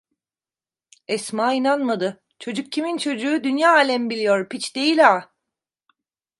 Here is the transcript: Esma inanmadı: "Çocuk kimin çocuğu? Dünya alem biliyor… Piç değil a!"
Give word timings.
Esma 1.07 1.53
inanmadı: 1.53 2.23
"Çocuk 2.39 2.71
kimin 2.71 2.97
çocuğu? 2.97 3.43
Dünya 3.43 3.73
alem 3.75 4.09
biliyor… 4.09 4.49
Piç 4.49 4.75
değil 4.75 5.09
a!" 5.11 5.29